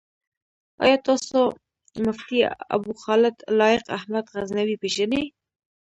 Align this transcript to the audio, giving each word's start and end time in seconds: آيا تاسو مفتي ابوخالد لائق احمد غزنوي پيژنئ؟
آيا 0.83 0.95
تاسو 1.05 1.41
مفتي 2.05 2.39
ابوخالد 2.75 3.35
لائق 3.57 3.83
احمد 3.97 4.23
غزنوي 4.35 4.75
پيژنئ؟ 4.81 5.25